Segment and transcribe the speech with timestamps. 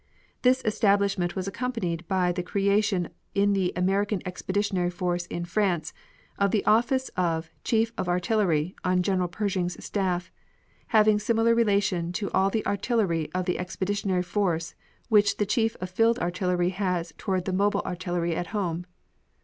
[0.41, 5.93] This establishment was accompanied by the creation in the American Expeditionary Force in France
[6.39, 10.31] of the office of Chief of Artillery on General Pershing's staff,
[10.87, 14.73] having similar relation to all the artillery of the Expeditionary Force
[15.09, 18.87] which the Chief of Field Artillery has toward the mobile artillery at home.